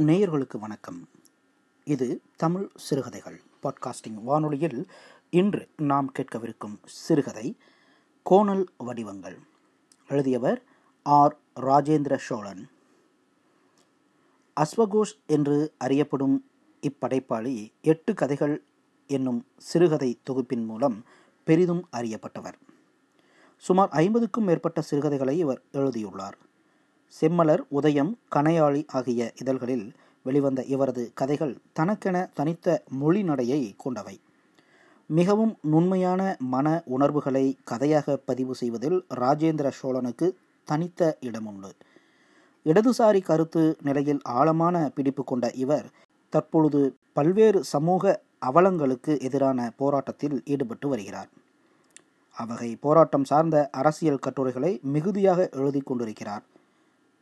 [0.00, 1.08] நேயர்களுக்கு வணக்கம்.
[1.84, 4.86] இது தமிழ் சிறுகதைகள் பாட்காஸ்டிங் வானொலியில்
[5.30, 7.56] இன்று நாம் கேட்கவிருக்கும் சிறுகதை
[8.22, 9.38] கோணல் வடிவங்கள்.
[10.08, 10.62] எழுதியவர்
[11.02, 11.36] ஆர்.
[11.60, 12.68] ராஜேந்திர சோழன்.
[14.60, 16.44] அஸ்வகோஷ் என்று அறியப்படும்
[16.80, 18.62] இப்படைப்பாளி எட்டு கதைகள்
[19.06, 21.04] என்னும் சிறுகதை தொகுப்பின் மூலம்
[21.44, 22.54] பெரிதும் அறியப்பட்டவர்.
[23.56, 26.48] சுமார் ஐம்பதுக்கும் மேற்பட்ட சிறுகதைகளை இவர் எழுதியுள்ளார்.
[27.12, 29.86] செம்மலர் உதயம் கனையாளி ஆகிய இதழ்களில்
[30.22, 34.20] வெளிவந்த இவரது கதைகள் தனக்கென தனித்த மொழி நடையை கொண்டவை.
[35.06, 41.70] மிகவும் நுண்மையான மன உணர்வுகளை கதையாக பதிவு செய்வதில் ராஜேந்திர சோழனுக்கு தனித்த இடமுண்டு.
[42.64, 45.86] இடதுசாரி கருத்து நிலையில் ஆழமான பிடிப்பு கொண்ட இவர்
[46.28, 51.28] தற்பொழுது பல்வேறு சமூக அவலங்களுக்கு எதிரான போராட்டத்தில் ஈடுபட்டு வருகிறார்.
[52.30, 56.44] அவ்வகை போராட்டம் சார்ந்த அரசியல் கட்டுரைகளை மிகுதியாக எழுதி கொண்டிருக்கிறார்.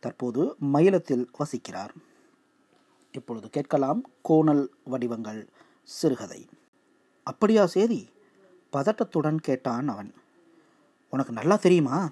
[0.01, 1.89] தற்போது மயிலத்தில் வசிக்கிறார்.
[3.13, 5.49] இப்பொழுது கேட்கலாம் கோணல் வடிவங்கள்
[5.83, 6.49] சிறுகதை.
[7.23, 8.09] அப்படியா சேதி?
[8.73, 10.15] பதட்டத்துடன் கேட்டான் அவன்.
[11.11, 12.11] உனக்கு நல்லா தெரியுமா?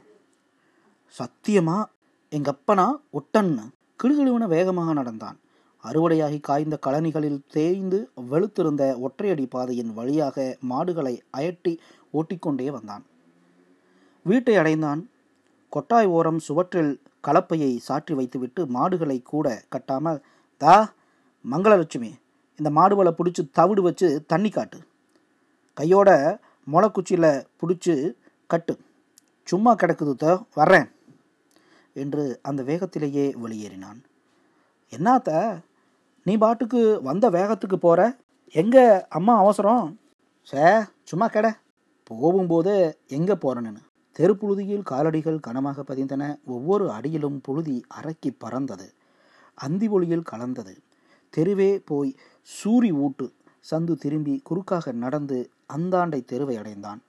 [1.18, 1.84] சத்தியமா?
[2.28, 3.62] எங்க அப்பனா ஒட்டன்னு
[4.02, 5.40] கிடுகிடுவன வேகமாக நடந்தான்.
[5.84, 11.78] அறுவடையாகி காய்ந்த கழனிகளில் தேய்ந்து வெளுத்திருந்த ஒற்றையடி பாதையின் வழியாக மாடுகளை அயட்டி
[12.10, 13.04] ஓட்டிக்கொண்டே வந்தான்.
[14.22, 15.10] வீட்டை அடைந்தான்.
[15.68, 20.22] கொட்டாய் ஓரம் சுவற்றில் கலப்பையை சாற்றி வைத்துவிட்டு மாடுகளை கூட கட்டாமல்
[20.60, 20.74] தா
[21.44, 22.10] மங்களலட்சுமி
[22.58, 24.78] இந்த மாடுகளை பிடிச்சி தவிடு வச்சு தண்ணி காட்டு.
[25.74, 26.10] கையோட
[26.72, 27.94] முளைக்குச்சியில் பிடிச்சி
[28.46, 28.74] கட்டு.
[29.48, 30.88] சும்மா கிடக்குது த வர்றேன்.
[32.02, 34.00] என்று அந்த வேகத்திலேயே வெளியேறினான்.
[34.92, 35.30] என்னாத்த
[36.22, 38.00] நீ பாட்டுக்கு வந்த வேகத்துக்கு போற?
[38.62, 38.84] எங்கே
[39.18, 39.86] அம்மா அவசரம்?
[40.50, 40.64] சே
[41.10, 41.46] சும்மா கெட.
[42.10, 42.74] போகும்போது
[43.18, 43.82] எங்கே போறேன்னு.
[44.18, 46.22] தெருப்புழுதியில் காலடிகள் கனமாக பதிந்தன.
[46.46, 48.92] ஒவ்வொரு அடியிலும் புழுதி அரக்கி பறந்தது.
[49.54, 50.74] அந்தி ஒளியில் கலந்தது.
[51.30, 52.14] தெருவே போய்
[52.48, 53.32] சூரி ஊட்டு
[53.70, 57.00] சந்து திரும்பி குறுக்காக நடந்து அந்தாண்டை தெருவை அடைந்தான்.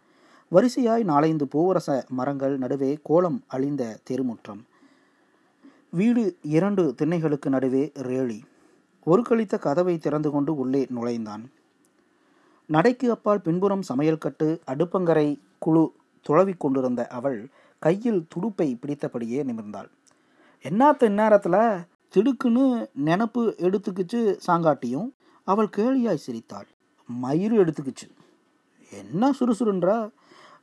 [0.51, 4.62] வரிசையாய் நாலைந்து பூவரச மரங்கள் நடுவே கோலம் அழிந்த தெருமுற்றம்.
[5.90, 8.40] வீடு இரண்டு திண்ணைகளுக்கு நடுவே ரேலி
[9.03, 11.44] ஒரு கழித்த கதவை திறந்து கொண்டு உள்ளே நுழைந்தான்.
[12.69, 15.84] நடைக்கு அப்பால் பின்புறம் சமையல் கட்டு அடுப்பங்கரை குழு
[16.22, 19.89] துளவிக் கொண்டிருந்த அவள் கையில் துடுப்பை பிடித்தபடியே நிமிர்ந்தாள்.
[20.63, 25.11] என்னாத்த இந்நேரத்தில் திடுக்குன்னு நினப்பு எடுத்துக்கிச்சு சாங்காட்டியும்?
[25.44, 26.67] அவள் கேலியாய் சிரித்தாள்.
[27.23, 28.11] மயிறு எடுத்துக்கிச்சு.
[28.91, 30.11] என்ன சுறுசுறுன்றா?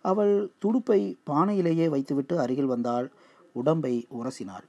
[0.02, 3.12] அவள் துடுப்பை பானையிலேயே வைத்துவிட்டு அருகில் வந்தாள்.
[3.52, 4.64] உடம்பை உரசினாள்.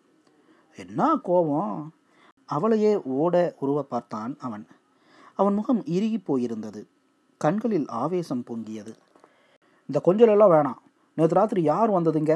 [0.76, 1.94] என்ன கோபம்?
[2.46, 4.68] அவளையே ஓட உருவ பார்த்தான் அவன்.
[5.36, 6.88] அவன் முகம் இறுகி போயிருந்தது.
[7.38, 8.96] கண்களில் ஆவேசம் பொங்கியது.
[9.90, 10.80] இந்த கொஞ்சலெல்லாம் வேணாம்.
[11.18, 12.34] நேற்று ராத்திரி யார் வந்ததுங்க?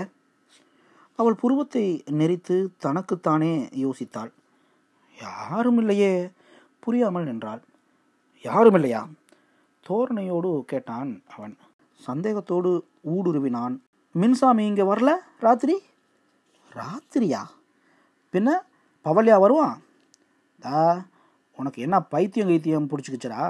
[1.16, 1.86] அவள் புருவத்தை
[2.20, 4.32] நெறித்து தனக்குத்தானே யோசித்தாள்.
[5.18, 6.12] யாரும் இல்லையே
[6.80, 7.62] புரியாமல் நின்றாள்.
[8.42, 9.02] யாரும் இல்லையா
[9.90, 11.56] தோரணையோடு கேட்டான் அவன்.
[12.00, 12.72] சந்தேகத்தோடு
[13.14, 13.76] ஊடுருவினான்.
[14.16, 15.12] மின்சாமி இங்கே வரல?
[15.40, 15.76] ராத்திரி?
[16.72, 17.42] ராத்திரியா?
[18.34, 18.50] பின்ன
[19.06, 19.78] பவலியா வருவான்
[20.60, 20.80] தா
[21.60, 23.44] உனக்கு என்ன பைத்தியம் கைத்தியம் பிடிச்சிக்கிச்சரா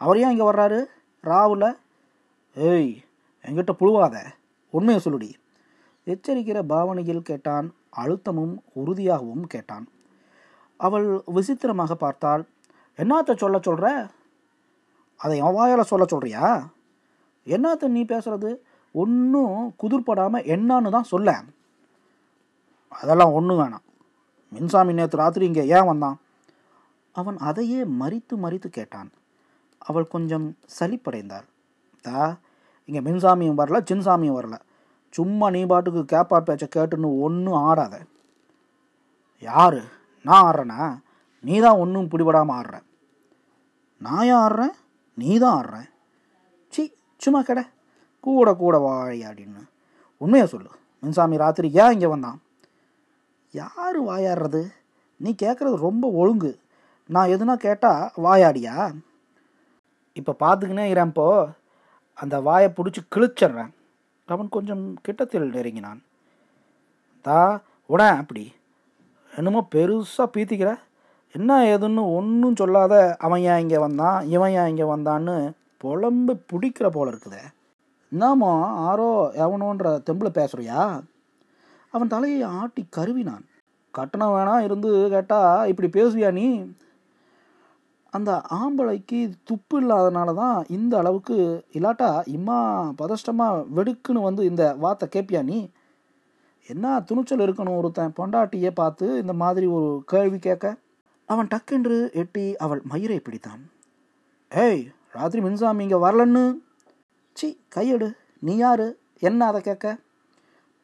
[0.00, 0.80] அவர் ஏன் இங்கே வர்றாரு?
[1.24, 1.68] ராவில்?
[2.56, 2.90] ஏய்
[3.44, 4.16] என்கிட்ட புழுவாத
[4.74, 5.30] உண்மையை சொல்லுடி.
[6.06, 7.66] எச்சரிக்கிற பாவனையில் கேட்டான்
[8.02, 9.86] அழுத்தமும் உறுதியாகவும் கேட்டான்.
[10.80, 11.06] அவள்
[11.36, 12.42] விசித்திரமாக பார்த்தாள்
[12.98, 13.86] என்னத்த சொல்ல சொல்கிற
[15.20, 16.48] அதை என் வாயால் சொல்ல சொல்கிறியா
[17.46, 18.50] என்னத்த நீ பேசுறது?
[18.94, 21.30] ஒன்றும் குதிர்படாமல் என்னான்னு தான் சொல்ல.
[23.00, 23.84] அதெல்லாம் ஒன்றும் வேணாம்.
[24.52, 26.18] மின்சாமி நேற்று ராத்திரி இங்கே ஏன் வந்தான்?
[27.12, 29.10] அவன் அதையே மறித்து மறித்து கேட்டான்.
[29.78, 30.46] அவள் கொஞ்சம்
[30.78, 31.46] சலிப்படைந்தாள்.
[32.04, 32.20] தா
[32.88, 34.56] இங்கே மின்சாமியும் வரல சின்சாமியும் வரல.
[35.14, 37.94] சும்மா நீ பாட்டுக்கு கேப்பா பேச்சை கேட்டுன்னு ஒன்றும் ஆடாத.
[39.48, 39.80] யார்?
[40.26, 40.98] நான் ஆடுறேனா?
[41.44, 42.76] நீ தான் ஒன்றும் பிடிபடாமல் ஆடுற.
[43.96, 44.74] நான் ஏன் ஆடுறேன்?
[45.14, 45.88] நீ தான் ஆடுறேன்
[46.72, 46.82] சி
[47.16, 47.64] சும்மா கடை.
[48.20, 49.62] கூட கூட வாயாடின்னு
[50.20, 50.70] உண்மையை சொல்லு.
[51.02, 52.38] மின்சாமி ராத்திரி ஏன் இங்கே வந்தான்?
[53.54, 54.62] யார் வாயாடுறது?
[55.16, 56.52] நீ கேட்குறது ரொம்ப ஒழுங்கு.
[57.06, 58.76] நான் எதுனா கேட்டால் வாயாடியா?
[60.12, 61.28] இப்போ பார்த்துக்கினே இரேன்ப்போ
[62.18, 63.72] அந்த வாயை பிடிச்சி கிழிச்சிட்றேன்.
[64.28, 66.00] அவன் கொஞ்சம் கிட்டத்தில் நெருங்கினான்.
[67.26, 67.38] தா
[67.88, 68.44] உட அப்படி.
[69.32, 70.70] என்னமோ பெருசாக பீத்திக்கிற.
[71.34, 72.94] என்ன ஏதுன்னு ஒன்றும் சொல்லாத.
[73.18, 74.18] அவன் ஏன் இங்கே வந்தான்?
[74.28, 75.36] இவன் ஏன் இங்கே வந்தான்னு
[75.84, 77.42] புலம்பு பிடிக்கிற போல இருக்குதே.
[78.12, 78.52] என்னமோ
[78.88, 79.08] ஆரோ
[79.44, 80.82] எவனோன்ற தெம்பில் பேசுகிறியா
[81.94, 83.44] அவன் தலையை ஆட்டி கருவினான்.
[83.94, 86.46] கட்டணம் வேணாம் இருந்து கேட்டால் இப்படி பேசுவியா நீ?
[88.12, 92.58] அந்த ஆம்பளைக்கு துப்பு இல்லாதனால தான் இந்த அளவுக்கு இல்லாட்டா இம்மா
[92.98, 95.70] பதஷ்டமாக வெடுக்குன்னு வந்து இந்த வார்த்தை கேட்பியா நீ?
[96.66, 100.76] என்ன துணிச்சல் இருக்கணும் ஒருத்தன் பொண்டாட்டியை பார்த்து இந்த மாதிரி ஒரு கேள்வி கேட்க?
[101.26, 103.62] அவன் டக்கென்று எட்டி அவள் மயிரை பிடித்தான்.
[104.50, 104.82] ஏய்
[105.12, 106.58] ராத்திரி மின்சாமி இங்கே வரலன்னு?
[107.32, 108.08] சி கையெடு.
[108.38, 108.98] நீ யாரு?
[109.20, 109.98] என்ன அதை கேட்க?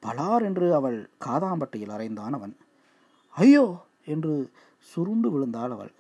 [0.03, 2.57] பலார் என்று அவள் காதாம்பட்டையில் அறைந்தான் அவன்.
[3.37, 3.81] ஐயோ!
[4.05, 5.93] என்று சுருண்டு விழுந்தாள் அவள்.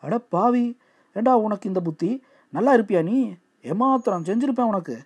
[0.00, 0.78] அட பாவி.
[1.12, 2.22] ஏண்டா உனக்கு இந்த புத்தி?
[2.48, 3.34] நல்லா இருப்பியா நீ?
[3.62, 4.96] ஏமாத்திரம் செஞ்சிருப்பேன் உனக்கு.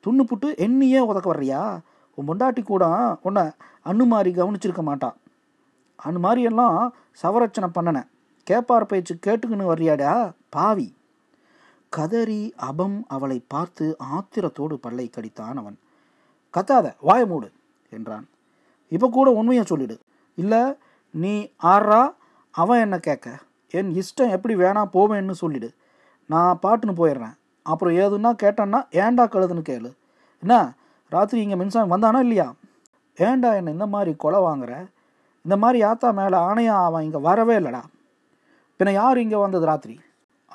[0.00, 1.80] துண்ணு புட்டு என்னையே உதக்க வர்றியா?
[2.14, 2.84] உன் பொண்டாட்டி கூட
[3.22, 3.42] உன்னை
[3.84, 5.16] அண்ணு மாதிரி கவனிச்சிருக்க மாட்டான்
[6.04, 6.88] அண்ணு மாதிரியெல்லாம்
[7.22, 8.08] சவரச்சனை பண்ணனேன்
[8.50, 10.32] கேப்பார் பேச்சு கேட்டுக்கின்னு வர்றியாடா?
[10.48, 10.96] பாவி.
[11.88, 15.78] கதறி அபம் அவளை பார்த்து ஆத்திரத்தோடு பல்லை கடித்தான் அவன்.
[16.54, 17.52] கத்தாத வாய மூடு
[17.90, 18.28] என்றான்.
[18.88, 19.98] இப்போ கூட உண்மையை சொல்லிடு.
[20.34, 20.62] இல்லை
[21.10, 22.14] நீ ஆறா
[22.50, 23.38] அவன் என்ன கேட்க?
[23.78, 25.68] என் இஷ்டம் எப்படி வேணா போவேன்னு சொல்லிடு.
[26.30, 27.34] நான் பாட்டுன்னு போயிடுறேன்.
[27.62, 29.90] அப்புறம் ஏதுன்னா கேட்டேன்னா ஏன்டா கழுதுன்னு கேளு?
[30.42, 30.54] என்ன?
[31.14, 32.46] ராத்திரி இங்கே மின்சாரம் வந்தானா இல்லையா?
[33.18, 34.72] ஏன்டா என்ன இந்த மாதிரி கொலை வாங்குற?
[35.44, 37.82] இந்த மாதிரி ஆத்தா மேலே ஆணையா அவன் இங்கே வரவே இல்லைடா.
[38.78, 39.96] பின்ன யார் இங்கே வந்தது ராத்திரி?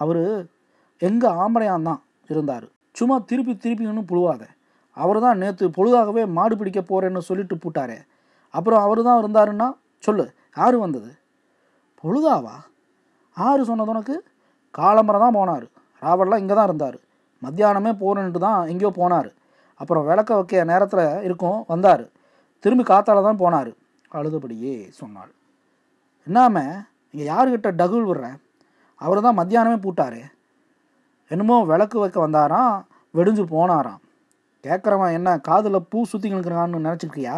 [0.02, 0.24] அவர்
[1.02, 2.66] எங்கள் ஆம்பளையான் தான் இருந்தார்.
[2.92, 4.44] சும்மா திருப்பி திருப்பி இன்னும் புழுவாத.
[4.98, 8.00] அவர் தான் நேற்று பொழுதாகவே மாடு பிடிக்க போகிறேன்னு சொல்லிட்டு பூட்டாரே.
[8.54, 9.68] அப்புறம் அவர் தான் இருந்தாருன்னா
[10.08, 10.26] சொல்லு
[10.58, 11.12] யார் வந்தது?
[12.04, 12.56] பொழுதாவா?
[13.48, 14.16] ஆறு சொன்னது உனக்கு?
[14.80, 15.66] காலம்பரம் தான் போனார்.
[16.02, 16.98] ராவல்லாம் இங்கே தான் இருந்தார்.
[17.42, 19.30] மத்தியானமே போகணுன்ட்டு தான் எங்கேயோ போனார்.
[19.82, 22.04] அப்புறம் விளக்க வைக்க நேரத்தில் இருக்கும் வந்தார்.
[22.64, 23.72] திரும்பி காத்தால தான் போனார்.
[24.18, 25.32] அழுதபடியே சொன்னாள்.
[26.28, 26.56] என்னாம
[27.14, 28.38] இங்கே யாருக்கிட்ட டகுல் விடுறேன்
[29.02, 30.22] அவர் தான் மத்தியானமே பூட்டாரு.
[31.32, 32.76] என்னமோ விளக்கு வைக்க வந்தாராம்
[33.14, 34.02] வெடிஞ்சு போனாராம்.
[34.64, 37.36] கேட்குறவன் என்ன காதில் பூ சுற்றி நிற்கிறான்னு நினச்சிருக்கியா?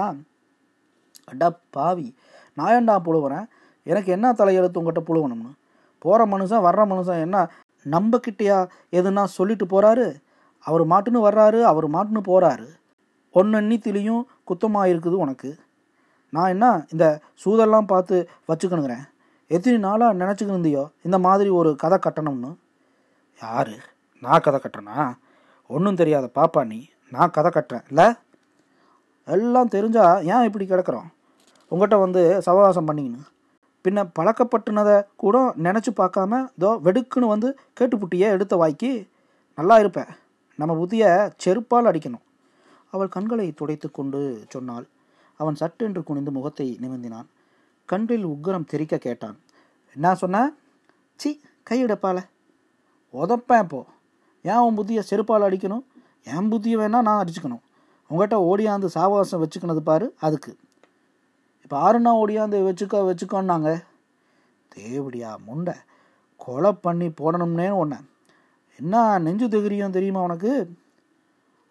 [1.31, 2.07] அடா பாவி
[2.57, 3.45] நான் ஏன்டா புழுவுறேன்?
[3.85, 5.51] எனக்கு என்ன தலையெழுத்து உங்கள்கிட்ட புழுவணும்னு?
[6.01, 7.51] போகிற மனுஷன் வர்ற மனுஷன் என்ன
[7.91, 8.57] நம்பக்கிட்டையா
[8.91, 10.05] எதுனா சொல்லிட்டு போகிறாரு
[10.59, 12.67] அவர் மாட்டுன்னு வர்றாரு அவர் மாட்டுன்னு போகிறாரு
[13.33, 15.49] ஒன்னெண்ணித்திலையும் குத்தமாக இருக்குது உனக்கு.
[16.29, 17.05] நான் என்ன இந்த
[17.45, 19.05] சூதெல்லாம் பார்த்து வச்சுக்கணுங்கிறேன்.
[19.47, 20.83] எத்தனை நாளாக நினச்சிக்கிட்டு இருந்தியோ?
[21.03, 22.55] இந்த மாதிரி ஒரு கதை கட்டணும்னு.
[23.41, 23.77] யாரு?
[24.21, 25.13] நான் கதை கட்டுறேனா?
[25.67, 26.79] ஒன்றும் தெரியாத பாப்பா நீ.
[27.09, 27.83] நான் கதை கட்டுறேன்.
[27.87, 28.13] இல்லை?
[29.25, 31.09] எல்லாம் தெரிஞ்சால் ஏன் இப்படி கிடக்குறோம்?
[31.71, 33.23] உங்கள்கிட்ட வந்து சவகாசம் பண்ணிக்கின்னு
[33.85, 35.37] பின்ன பழக்கப்பட்டுனதை கூட
[35.67, 37.49] நினச்சி பார்க்காம இதோ வெடுக்குன்னு வந்து
[37.79, 38.91] கேட்டுப்புட்டியே எடுத்த வாய்க்கு
[39.57, 40.11] நல்லா இருப்பேன்.
[40.59, 41.03] நம்ம புதிய
[41.43, 42.25] செருப்பால் அடிக்கணும்.
[42.93, 44.19] அவள் கண்களை துடைத்து கொண்டு
[44.49, 44.85] சொன்னாள்.
[45.39, 47.27] அவன் சட்டென்று குனிந்து முகத்தை நிமிர்ந்தினான்.
[47.89, 49.37] கன்றில் உக்கரம் தெரிக்க கேட்டான்.
[49.95, 50.43] என்ன சொன்ன?
[51.15, 51.29] சி
[51.69, 52.19] கையிடப்பால
[53.13, 53.79] உதப்பேன் இப்போ
[54.45, 55.83] ஏன் உன் புத்தியை செருப்பால் அடிக்கணும்?
[56.23, 57.63] என் புத்தியை வேணால் நான் அடிச்சுக்கணும்.
[58.09, 60.51] உங்கள்கிட்ட ஓடியாந்து சாவகாசம் வச்சுக்கினது பாரு அதுக்கு.
[61.71, 63.69] பாருண்ணா ஒடியாந்து ஓடியாந்து வச்சுக்கோன்னாங்க.
[64.75, 65.75] தேவடியா முண்டை.
[66.35, 67.97] கொலை பண்ணி போடணும்னே ஒன்று
[68.79, 70.51] என்ன நெஞ்சு தைரியம் தெரியுமா உனக்கு?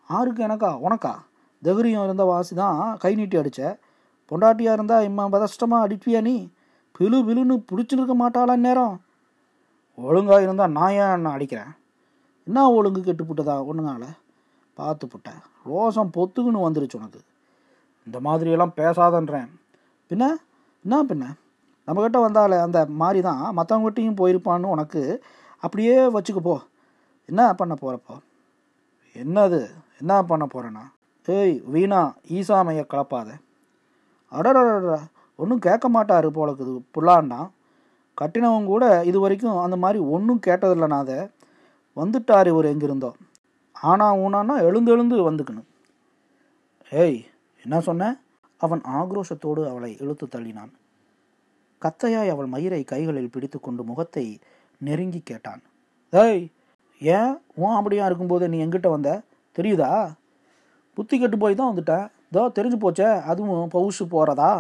[0.09, 0.71] ஆருக்கு எனக்கா?
[0.87, 1.13] உனக்கா?
[1.65, 3.79] திகிரியம் இருந்த வாசி தான் கை நீட்டி அடித்த
[4.31, 6.37] பொண்டாட்டியாக இருந்தால் இம்மா பதஷ்டமாக அடிப்பியா நீ?
[6.99, 8.95] பிலு பிலுன்னு பிடிச்சிருக்க மாட்டாளா நேரம்
[9.95, 11.71] ஒழுங்காக இருந்தால் நான் ஏன் அடிக்கிறேன்?
[12.47, 14.07] என்ன ஒழுங்கு கெட்டு புட்டதா ஒன்றுங்கால
[14.75, 17.21] பார்த்து புட்டேன் ரோசம் பொத்துக்குன்னு வந்துருச்சு உனக்கு.
[18.07, 19.49] இந்த மாதிரியெல்லாம் பேசாதன்றேன்.
[20.11, 20.25] பின்ன
[20.85, 21.25] என்ன பின்ன?
[21.89, 25.03] நம்மக்கிட்ட வந்தாலே அந்த மாதிரி தான் மற்றவங்ககிட்டையும் போயிருப்பான்னு உனக்கு
[25.65, 26.55] அப்படியே வச்சுக்க போ.
[27.29, 28.15] என்ன பண்ண போகிறப்போ
[29.17, 29.61] என்னது?
[30.01, 30.85] என்ன பண்ண போகிறேன்னா
[31.29, 32.01] ஏய் வீணா
[32.39, 33.29] ஈசாமையை கலப்பாத.
[34.33, 34.97] அடடடா
[35.39, 37.49] ஒன்றும் கேட்க மாட்டாரு போலக்குது புல்லாண்டான்
[38.19, 41.19] கட்டினவங்க கூட இது வரைக்கும் அந்த மாதிரி ஒன்றும் கேட்டதில்லைண்ணா அதை
[41.97, 43.11] வந்துட்டார் இவர் எங்கிருந்தோ.
[43.91, 45.69] ஆனால் ஊனான்னா எழுந்து எழுந்து வந்துக்கணும்
[46.93, 47.19] ஏய்
[47.65, 48.11] என்ன சொன்ன?
[48.61, 50.73] அவன் ஆக்ரோஷத்தோடு அவளை இழுத்து தள்ளினான்.
[51.83, 54.25] கத்தையாய் அவள் மயிரை கைகளில் பிடித்துக்கொண்டு முகத்தை
[54.79, 55.63] நெருங்கி கேட்டான்.
[56.13, 56.43] ஏய்
[57.01, 59.11] ஏன் உன் அப்படியா இருக்கும்போது நீ எங்கிட்ட வந்த?
[59.57, 59.93] தெரியுதா?
[60.97, 64.51] புத்தி கெட்டு போய் தான் வந்துட்டேன் இதோ தெரிஞ்சு போச்சே அதுவும் பவுஷு போகிறதா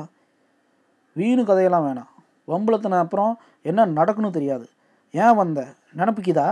[1.16, 2.10] வீணு கதையெல்லாம் வேணாம்.
[2.48, 4.66] வம்பளத்தின அப்புறம் என்ன நடக்குன்னு தெரியாது.
[5.14, 5.60] ஏன் வந்த?
[5.96, 6.48] நினப்பிக்குதா?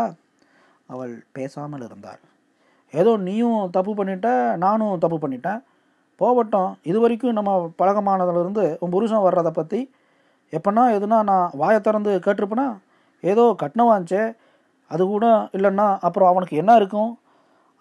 [0.86, 2.20] அவள் பேசாமல் இருந்தாள்.
[2.94, 5.60] ஏதோ நீயும் தப்பு பண்ணிட்ட நானும் தப்பு பண்ணிட்டேன்.
[6.20, 6.70] போகட்டும்.
[6.82, 9.80] இது வரைக்கும் நம்ம பழகமானதுலேருந்து உன் புருஷன் வர்றதை பற்றி
[10.52, 12.68] எப்போனா எதுனா நான் வாயை திறந்து கேட்டிருப்பேனா?
[13.20, 14.22] ஏதோ கட்டினவாச்சே
[14.90, 17.10] அது கூட இல்லைன்னா அப்புறம் அவனுக்கு என்ன இருக்கும்?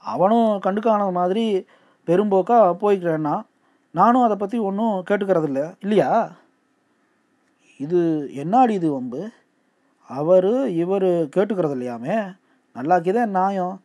[0.04, 1.46] அவனும் கண்டுக்கான மாதிரி
[2.08, 3.36] பெரும்போக்காக போய்க்கிறேன்னா
[3.96, 6.10] நானும் அதை பற்றி ஒன்றும் கேட்டுக்கிறது இல்லை இல்லையா?
[7.80, 8.00] இது
[8.44, 9.22] என்னாடி இது வம்பு?
[10.10, 10.52] அவர்
[10.84, 12.18] இவர் கேட்டுக்கிறது இல்லையாமே
[12.76, 13.76] நல்லாக்கிதான் நியாயம்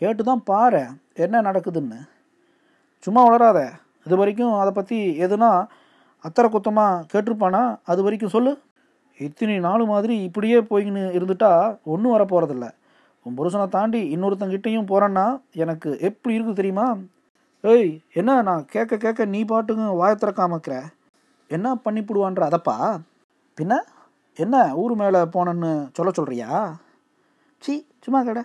[0.00, 0.82] கேட்டு தான் பாரு
[1.24, 2.00] என்ன நடக்குதுன்னு?
[3.04, 3.60] சும்மா வளராத.
[4.06, 5.50] இது வரைக்கும் அதை பற்றி எதுனா
[6.24, 7.76] அத்தரை குத்தமாக கேட்டிருப்பானா?
[7.84, 8.52] அது வரைக்கும் சொல்லு.
[9.18, 11.50] இத்தனை நாள் மாதிரி இப்படியே போய்கின்னு இருந்துட்டா
[11.84, 12.66] ஒன்றும் வர போகிறதில்ல
[13.26, 16.86] உன் புருஷனை தாண்டி இன்னொருத்தங்கிட்டையும் போகிறேன்னா எனக்கு எப்படி இருக்குது தெரியுமா?
[17.60, 20.60] ஏய் என்ன நான் கேட்க கேட்க நீ பாட்டுங்க வாய திறக்காம
[21.50, 22.76] என்ன பண்ணிப்பிடுவான்ற அதப்பா?
[23.58, 23.74] பின்ன
[24.34, 26.50] என்ன ஊர் மேலே போனேன்னு சொல்ல சொல்கிறியா
[27.58, 28.42] சி சும்மா கடை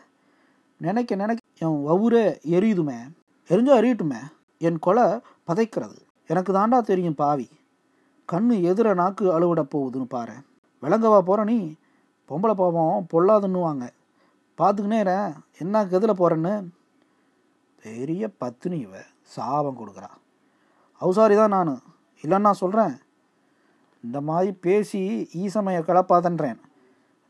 [0.77, 2.97] நினைக்க நினைக்க என் வவுரே எரியுதுமே.
[3.49, 4.19] எரிஞ்சா எரியட்டுமே.
[4.57, 5.03] என் கொலை
[5.47, 5.97] பதைக்கிறது.
[6.27, 7.49] எனக்கு தாண்டா தெரியும் பாவி.
[8.31, 10.33] கண்ணு எதிர நாக்கு அழுவிட போகுதுன்னு பாரு.
[10.81, 11.73] விளங்கவா போகிற நீ?
[12.29, 13.89] பொம்பளை பாவம் பொல்லாதுன்னுவாங்க.
[14.57, 16.69] பார்த்துக்கினே என்ன கெதில் போகிறேன்னு
[17.81, 18.97] பெரிய பத்தினி இவ.
[19.21, 20.09] சாபம் கொடுக்குறா.
[21.01, 21.81] அவுசாரி தான் நான்.
[22.21, 22.97] இல்லைன்னு நான் சொல்கிறேன்
[24.03, 26.59] இந்த மாதிரி பேசி ஈசமையை கிளப்பாதன்றேன்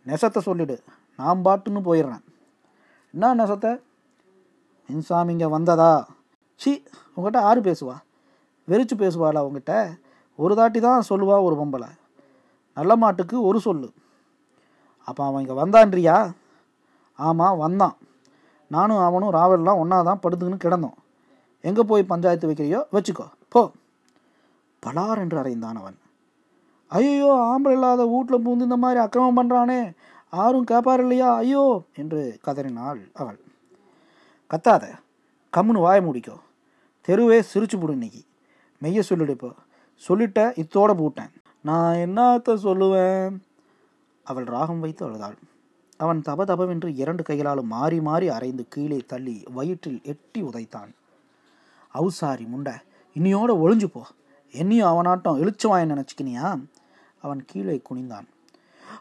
[0.06, 0.84] நெசத்தை சொல்லிடு.
[1.18, 2.24] நான் பாட்டுன்னு போயிடுறேன்.
[3.12, 3.82] என்ன நெசத்தை?
[4.90, 6.06] மின்சாமி இங்கே வந்ததா?
[6.56, 6.84] சி
[7.18, 7.96] உங்ககிட்ட ஆறு பேசுவா?
[8.68, 9.98] வெறிச்சு பேசுவாள் உங்ககிட்ட?
[10.36, 11.90] ஒரு தாட்டி தான் சொல்லுவா ஒரு பொம்பளை.
[12.74, 13.94] நல்ல மாட்டுக்கு ஒரு சொல்லு.
[15.08, 16.34] அப்போ அவன் இங்கே வந்தான்றியா?
[17.16, 17.96] ஆமாம் வந்தான்.
[18.68, 20.98] நானும் அவனும் ராவல்லாம் ஒன்றா தான் படுத்துக்கின்னு கிடந்தோம்.
[21.62, 23.28] எங்கே போய் பஞ்சாயத்து வைக்கிறியோ வச்சுக்கோ.
[23.50, 23.72] போ.
[24.84, 25.98] பலார் என்று அறைந்தான் அவன்.
[26.88, 29.96] ஐயோ ஆம்பளை இல்லாத வீட்டில் பூந்து இந்த மாதிரி அக்கிரமம் பண்ணுறானே
[30.34, 33.40] யாரும் கேட்பார் இல்லையா ஐயோ என்று கதறினாள் அவள்.
[34.52, 34.86] கத்தாத
[35.54, 36.36] கம்முன்னு வாய முடிக்கோ.
[37.08, 38.22] தெருவே சிரிச்சு போடு இன்னைக்கு.
[38.80, 39.52] மெய்ய சொல்லிடு இப்போ.
[40.08, 41.32] சொல்லிட்ட இத்தோட போட்டேன்.
[41.62, 43.38] நான் என்னத்த சொல்லுவேன்?
[44.24, 45.38] அவள் ராகம் வைத்து அழுதாள்.
[45.98, 50.92] அவன் தப தபவென்று இரண்டு கைகளாலும் மாறி மாறி அரைந்து கீழே தள்ளி வயிற்றில் எட்டி உதைத்தான்.
[51.94, 52.74] அவுசாரி முண்டை
[53.16, 54.02] இனியோட ஒளிஞ்சு போ.
[54.52, 56.64] என்னையும் அவனாட்டம் இழுச்சுவாயன் நினச்சிக்கினியா?
[57.22, 58.28] அவன் கீழே குனிந்தான்.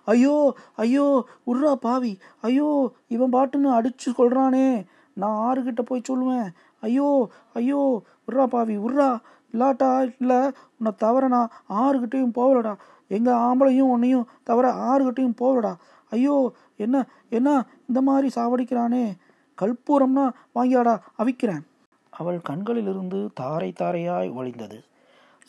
[0.04, 2.18] ஐயோ ஐயோ உர்ரா பாவி.
[2.40, 6.48] ஐயோ இவன் பாட்டுன்னு அடிச்சு கொள்றானே நான் ஆறுகிட்ட போய் சொல்லுவேன்.
[6.86, 7.08] ஐயோ
[7.54, 7.80] ஐயோ
[8.28, 9.08] உர்றா பாவி உர்றா.
[9.54, 10.40] இல்லாட்டா இல்லை.
[10.78, 11.52] உன்னை தவிர நான்
[11.82, 12.74] ஆறுகிட்டையும் போகலடா.
[13.08, 15.72] எங்கள் ஆம்பளையும் உன்னையும் தவிர ஆறுகிட்டையும் போகலடா.
[16.12, 16.36] ஐயோ
[16.76, 16.96] என்ன
[17.28, 17.50] என்ன
[17.88, 19.04] இந்த மாதிரி சாவடிக்கிறானே?
[19.58, 20.24] கற்பூரம்னா
[20.54, 21.62] வாங்கியாடா அவிக்கிறேன்.
[22.12, 24.78] அவள் கண்களிலிருந்து தாரை தாரையாய் ஒளிந்தது.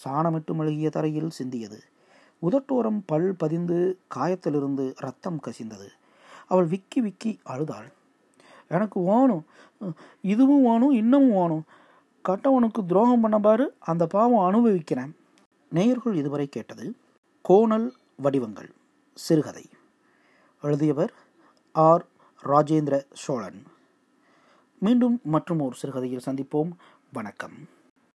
[0.04, 1.80] சாணமிட்டு மெழுகிய தரையில் சிந்தியது.
[2.42, 3.78] உதட்டோரம் பல் பதிந்து
[4.16, 5.88] காயத்திலிருந்து ரத்தம் கசிந்தது.
[6.48, 7.88] அவள் விக்கி விக்கி அழுதாள்.
[8.68, 9.46] எனக்கு வேணும்.
[10.22, 11.64] இதுவும் வேணும் இன்னமும் வேணும்.
[12.30, 15.16] கட்டவனுக்கு துரோகம் பண்ண பாரு அந்த பாவம் அனுபவிக்கிறேன்.
[15.70, 16.96] நேயர்கள் இதுவரை கேட்டது
[17.42, 18.74] கோணல் வடிவங்கள்
[19.14, 19.70] சிறுகதை.
[20.62, 21.14] எழுதியவர்
[21.72, 22.06] ஆர்.
[22.44, 23.64] ராஜேந்திர சோழன்.
[24.80, 26.72] மீண்டும் மற்றும் ஒரு சிறுகதையில் சந்திப்போம்.
[27.14, 27.54] வணக்கம்.